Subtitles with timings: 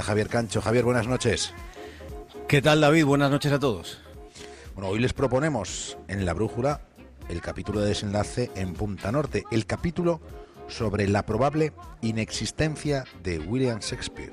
[0.00, 0.62] Javier Cancho.
[0.62, 1.52] Javier, buenas noches.
[2.48, 3.04] ¿Qué tal, David?
[3.04, 4.00] Buenas noches a todos.
[4.74, 6.80] Bueno, hoy les proponemos en La Brújula
[7.28, 10.20] el capítulo de desenlace en Punta Norte, el capítulo
[10.68, 14.32] sobre la probable inexistencia de William Shakespeare.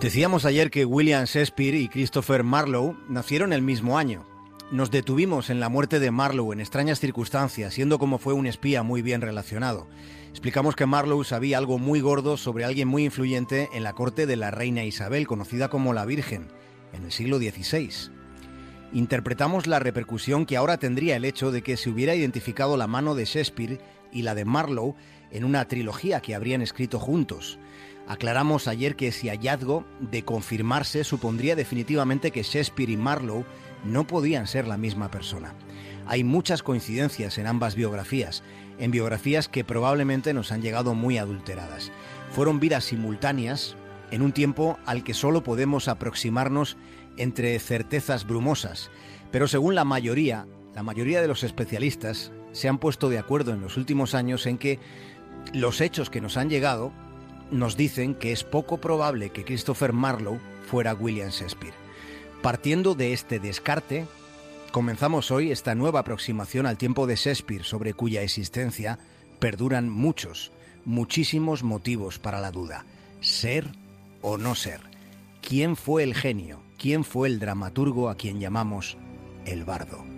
[0.00, 4.26] Decíamos ayer que William Shakespeare y Christopher Marlowe nacieron el mismo año,
[4.70, 8.82] nos detuvimos en la muerte de Marlowe en extrañas circunstancias, siendo como fue un espía
[8.82, 9.86] muy bien relacionado.
[10.30, 14.36] Explicamos que Marlowe sabía algo muy gordo sobre alguien muy influyente en la corte de
[14.36, 16.48] la reina Isabel, conocida como la Virgen,
[16.92, 18.10] en el siglo XVI.
[18.92, 23.14] Interpretamos la repercusión que ahora tendría el hecho de que se hubiera identificado la mano
[23.14, 23.80] de Shakespeare
[24.12, 24.96] y la de Marlowe
[25.30, 27.58] en una trilogía que habrían escrito juntos.
[28.08, 33.44] Aclaramos ayer que ese hallazgo de confirmarse supondría definitivamente que Shakespeare y Marlowe
[33.86, 35.54] no podían ser la misma persona.
[36.06, 38.42] Hay muchas coincidencias en ambas biografías,
[38.78, 41.90] en biografías que probablemente nos han llegado muy adulteradas.
[42.32, 43.76] Fueron vidas simultáneas
[44.10, 46.76] en un tiempo al que solo podemos aproximarnos
[47.16, 48.90] entre certezas brumosas,
[49.32, 53.60] pero según la mayoría, la mayoría de los especialistas se han puesto de acuerdo en
[53.60, 54.78] los últimos años en que
[55.52, 56.92] los hechos que nos han llegado
[57.50, 61.85] nos dicen que es poco probable que Christopher Marlowe fuera William Shakespeare.
[62.42, 64.06] Partiendo de este descarte,
[64.70, 68.98] comenzamos hoy esta nueva aproximación al tiempo de Shakespeare sobre cuya existencia
[69.38, 70.52] perduran muchos,
[70.84, 72.86] muchísimos motivos para la duda.
[73.20, 73.66] Ser
[74.22, 74.80] o no ser.
[75.42, 76.60] ¿Quién fue el genio?
[76.78, 78.96] ¿Quién fue el dramaturgo a quien llamamos
[79.44, 80.15] el bardo?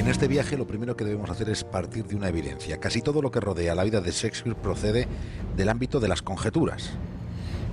[0.00, 2.80] En este viaje lo primero que debemos hacer es partir de una evidencia.
[2.80, 5.06] Casi todo lo que rodea la vida de Shakespeare procede
[5.58, 6.92] del ámbito de las conjeturas.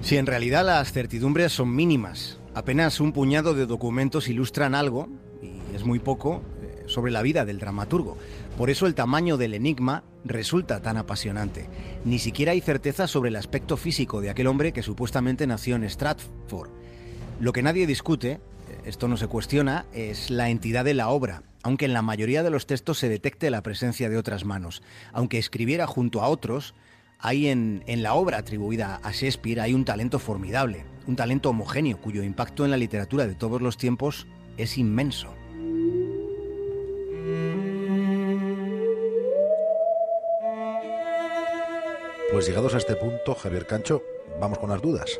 [0.01, 2.37] Si en realidad las certidumbres son mínimas.
[2.53, 5.07] Apenas un puñado de documentos ilustran algo,
[5.41, 8.17] y es muy poco, eh, sobre la vida del dramaturgo.
[8.57, 11.69] Por eso el tamaño del enigma resulta tan apasionante.
[12.03, 15.85] Ni siquiera hay certeza sobre el aspecto físico de aquel hombre que supuestamente nació en
[15.85, 16.71] Stratford.
[17.39, 18.39] Lo que nadie discute, eh,
[18.83, 22.49] esto no se cuestiona, es la entidad de la obra, aunque en la mayoría de
[22.49, 24.81] los textos se detecte la presencia de otras manos.
[25.11, 26.73] Aunque escribiera junto a otros,
[27.19, 31.99] hay en, en, la obra atribuida a Shakespeare hay un talento formidable, un talento homogéneo
[31.99, 35.27] cuyo impacto en la literatura de todos los tiempos es inmenso.
[42.31, 44.03] Pues llegados a este punto, Javier Cancho,
[44.39, 45.19] vamos con las dudas.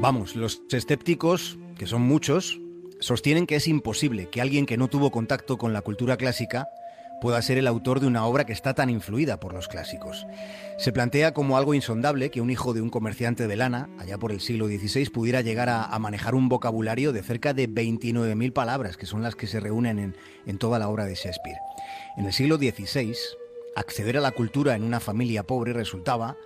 [0.00, 2.58] Vamos, los escépticos, que son muchos,
[3.00, 6.68] sostienen que es imposible que alguien que no tuvo contacto con la cultura clásica
[7.20, 10.26] pueda ser el autor de una obra que está tan influida por los clásicos.
[10.78, 14.32] Se plantea como algo insondable que un hijo de un comerciante de lana, allá por
[14.32, 19.06] el siglo XVI, pudiera llegar a, manejar un vocabulario de cerca de 29.000 palabras, que
[19.06, 20.16] son las que se reúnen en,
[20.46, 21.58] en toda la obra de Shakespeare.
[22.16, 23.14] En el siglo XVI,
[23.76, 26.36] acceder a la cultura en una familia pobre resultaba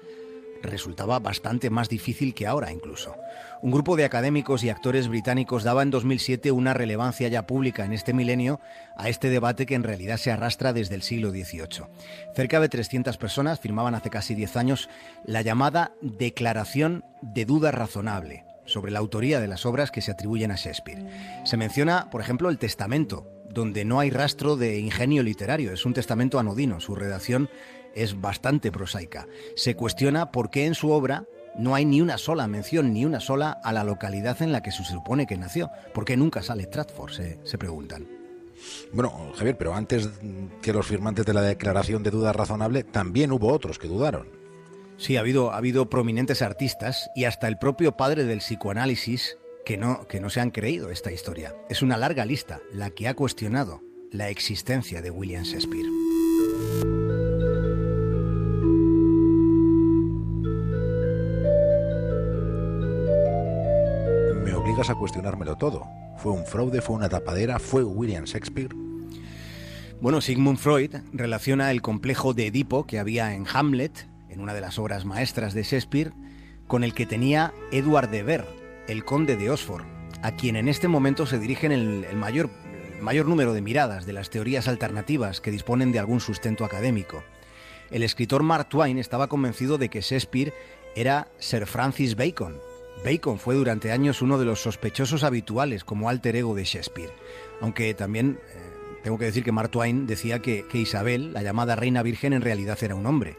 [0.69, 3.17] resultaba bastante más difícil que ahora incluso.
[3.63, 7.93] Un grupo de académicos y actores británicos daba en 2007 una relevancia ya pública en
[7.93, 8.61] este milenio
[8.97, 11.87] a este debate que en realidad se arrastra desde el siglo XVIII.
[12.35, 14.89] Cerca de 300 personas firmaban hace casi 10 años
[15.25, 20.51] la llamada Declaración de Duda Razonable sobre la autoría de las obras que se atribuyen
[20.51, 21.05] a Shakespeare.
[21.45, 25.95] Se menciona, por ejemplo, el testamento, donde no hay rastro de ingenio literario, es un
[25.95, 27.49] testamento anodino, su redacción
[27.95, 29.27] es bastante prosaica.
[29.57, 33.21] Se cuestiona por qué en su obra no hay ni una sola mención, ni una
[33.21, 35.71] sola a la localidad en la que se supone que nació.
[35.93, 37.13] ¿Por qué nunca sale Stratford?
[37.13, 38.09] Se, se preguntan.
[38.93, 40.09] Bueno, Javier, pero antes
[40.63, 44.29] que los firmantes de la declaración de duda razonable, también hubo otros que dudaron.
[44.97, 49.77] Sí, ha habido, ha habido prominentes artistas y hasta el propio padre del psicoanálisis que
[49.77, 51.55] no, que no se han creído esta historia.
[51.69, 57.04] Es una larga lista la que ha cuestionado la existencia de William Shakespeare.
[64.83, 65.87] A cuestionármelo todo.
[66.19, 66.81] ¿Fue un fraude?
[66.81, 67.59] ¿Fue una tapadera?
[67.59, 68.75] ¿Fue William Shakespeare?
[70.01, 74.61] Bueno, Sigmund Freud relaciona el complejo de Edipo que había en Hamlet, en una de
[74.61, 76.13] las obras maestras de Shakespeare,
[76.67, 78.45] con el que tenía Edward de Ver,
[78.89, 79.85] el conde de Oxford,
[80.23, 82.51] a quien en este momento se dirigen el mayor,
[82.97, 87.23] el mayor número de miradas de las teorías alternativas que disponen de algún sustento académico.
[87.91, 90.53] El escritor Mark Twain estaba convencido de que Shakespeare
[90.97, 92.74] era Sir Francis Bacon.
[93.03, 97.13] Bacon fue durante años uno de los sospechosos habituales como alter ego de Shakespeare,
[97.61, 102.03] aunque también eh, tengo que decir que Mark Twain decía que, Isabel, la llamada reina
[102.03, 103.37] virgen, en realidad era un hombre.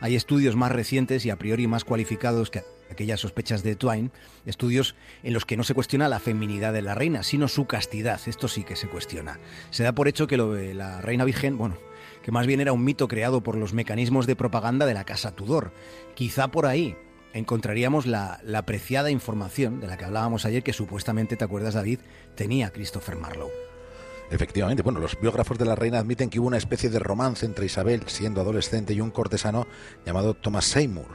[0.00, 4.12] Hay estudios más recientes y a priori más cualificados que, aquellas sospechas de Twain,
[4.46, 4.94] estudios
[5.24, 8.20] en los que no se cuestiona la feminidad de la reina, sino su castidad.
[8.26, 9.40] Esto sí que se cuestiona.
[9.70, 11.76] Se da por hecho que la reina virgen, bueno,
[12.22, 15.32] que más bien era un mito creado por los mecanismos de propaganda de la casa
[15.32, 15.72] Tudor.
[16.14, 16.96] Quizá por ahí
[17.32, 22.00] encontraríamos la, la apreciada información de la que hablábamos ayer que supuestamente, ¿te acuerdas David?,
[22.34, 23.52] tenía Christopher Marlowe.
[24.30, 27.64] Efectivamente, bueno, los biógrafos de la reina admiten que hubo una especie de romance entre
[27.66, 29.66] Isabel, siendo adolescente, y un cortesano
[30.04, 31.08] llamado Thomas Seymour.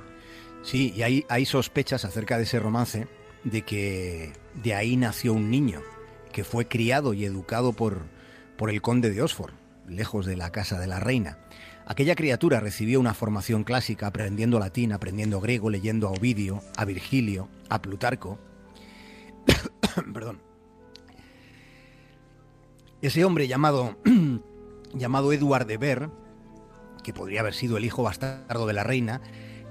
[0.63, 3.07] Sí, y hay, hay sospechas acerca de ese romance
[3.43, 5.81] de que de ahí nació un niño
[6.31, 7.99] que fue criado y educado por,
[8.57, 9.53] por el conde de Oxford,
[9.87, 11.37] lejos de la casa de la reina.
[11.85, 17.49] Aquella criatura recibió una formación clásica aprendiendo latín, aprendiendo griego, leyendo a Ovidio, a Virgilio,
[17.69, 18.39] a Plutarco.
[20.13, 20.41] Perdón.
[23.01, 23.97] Ese hombre llamado,
[24.93, 26.09] llamado Eduard de Ver,
[27.03, 29.21] que podría haber sido el hijo bastardo de la reina,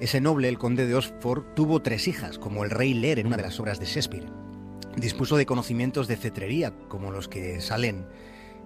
[0.00, 3.37] ese noble, el conde de Oxford, tuvo tres hijas, como el rey Lear en una
[3.37, 4.26] de las obras de Shakespeare.
[4.97, 8.06] Dispuso de conocimientos de cetrería, como los que salen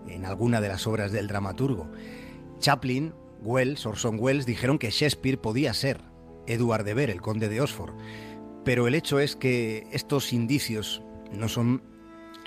[0.09, 1.91] en alguna de las obras del dramaturgo.
[2.59, 3.13] Chaplin,
[3.47, 6.01] Wells, Orson Welles dijeron que Shakespeare podía ser
[6.47, 7.95] Edward de Ver, el conde de Oxford.
[8.65, 11.03] Pero el hecho es que estos indicios
[11.33, 11.83] no son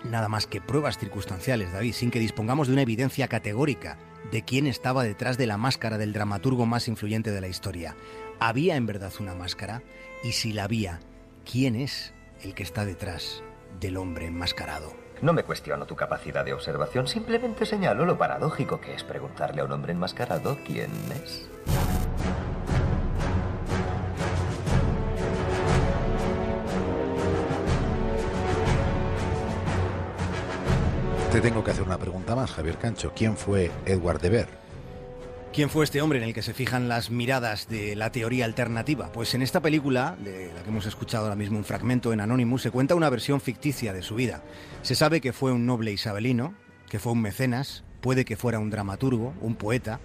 [0.04, 3.98] nada más que pruebas circunstanciales, David, sin que dispongamos de una evidencia categórica
[4.32, 7.96] de quién estaba detrás de la máscara del dramaturgo más influyente de la historia.
[8.40, 9.82] ¿Había en verdad una máscara?
[10.24, 11.00] Y si la había,
[11.50, 13.44] ¿quién es el que está detrás
[13.80, 14.94] del hombre enmascarado?
[15.22, 19.66] No me cuestiono tu capacidad de observación, simplemente señalo lo paradójico que es preguntarle a
[19.66, 20.92] un hombre enmascarado quién
[21.24, 21.50] es.
[31.32, 33.12] Te tengo que hacer una pregunta más, Javier Cancho.
[33.16, 34.69] ¿Quién fue Edward de Ver?
[35.52, 39.12] ¿Quién fue este hombre en el que se fijan las miradas de la teoría alternativa?
[39.12, 42.62] Pues en esta película, de la que hemos escuchado ahora mismo un fragmento en Anonymous,
[42.62, 44.44] se cuenta una versión ficticia de su vida.
[44.84, 46.54] Se sabe que fue un noble isabelino,
[46.88, 50.00] que fue un mecenas, puede que fuera un dramaturgo, un poeta,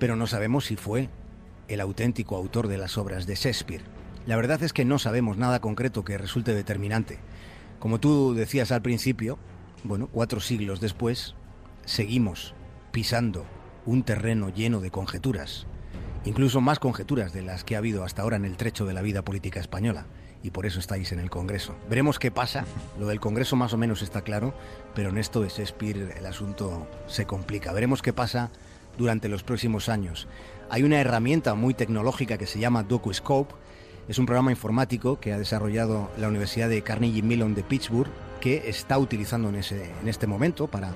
[0.00, 1.08] pero no sabemos si fue
[1.68, 3.84] el auténtico autor de las obras de Shakespeare.
[4.26, 7.20] La verdad es que no sabemos nada concreto que resulte determinante.
[7.78, 9.38] Como tú decías al principio,
[9.84, 11.36] bueno, cuatro siglos después,
[11.84, 12.54] seguimos
[12.90, 13.46] pisando
[13.86, 15.66] un terreno lleno de conjeturas,
[16.24, 19.02] incluso más conjeturas de las que ha habido hasta ahora en el trecho de la
[19.02, 20.06] vida política española,
[20.42, 21.74] y por eso estáis en el Congreso.
[21.88, 22.66] Veremos qué pasa,
[22.98, 24.54] lo del Congreso más o menos está claro,
[24.94, 27.72] pero en esto de Shakespeare el asunto se complica.
[27.72, 28.50] Veremos qué pasa
[28.98, 30.28] durante los próximos años.
[30.68, 33.54] Hay una herramienta muy tecnológica que se llama DocuScope,
[34.06, 38.10] es un programa informático que ha desarrollado la Universidad de Carnegie Mellon de Pittsburgh,
[38.40, 40.94] que está utilizando en, en este momento para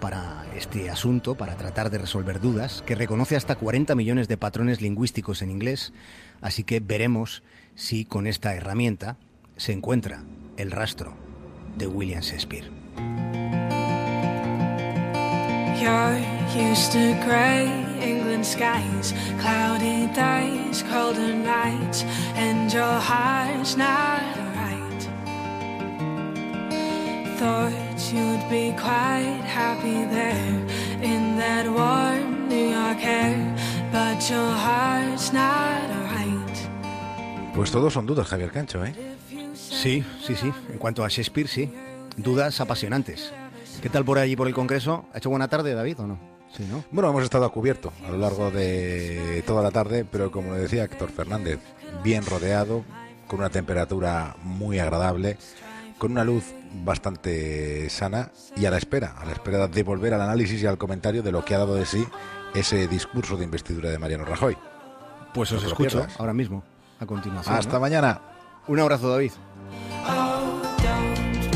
[0.00, 4.80] para este asunto, para tratar de resolver dudas, que reconoce hasta 40 millones de patrones
[4.80, 5.92] lingüísticos en inglés,
[6.40, 7.42] así que veremos
[7.74, 9.16] si con esta herramienta
[9.56, 10.24] se encuentra
[10.56, 11.14] el rastro
[11.76, 12.70] de William Shakespeare.
[16.56, 16.98] Used to
[18.00, 20.82] England skies, cloudy days,
[22.34, 24.45] and your heart's.
[27.38, 27.72] Thought
[28.12, 30.64] you'd be quite happy there
[31.02, 33.36] in that warm New York air,
[33.92, 35.82] but your heart's not
[36.14, 37.54] right.
[37.54, 38.94] Pues todos son dudas, Javier Cancho, ¿eh?
[39.54, 40.50] Sí, sí, sí.
[40.72, 41.70] En cuanto a Shakespeare, sí.
[42.16, 43.32] Dudas apasionantes.
[43.82, 45.04] ¿Qué tal por allí, por el Congreso?
[45.12, 46.18] ¿Ha hecho buena tarde, David, o no?
[46.56, 46.84] Sí, ¿no?
[46.90, 50.60] Bueno, hemos estado a cubierto a lo largo de toda la tarde, pero como le
[50.60, 51.58] decía Héctor Fernández,
[52.02, 52.82] bien rodeado,
[53.26, 55.36] con una temperatura muy agradable,
[55.98, 60.20] con una luz bastante sana y a la espera, a la espera de volver al
[60.20, 62.06] análisis y al comentario de lo que ha dado de sí
[62.54, 64.56] ese discurso de investidura de Mariano Rajoy.
[65.34, 66.62] Pues os escucho ahora mismo,
[66.98, 67.54] a continuación.
[67.54, 68.20] Hasta mañana.
[68.66, 69.32] Un abrazo, David.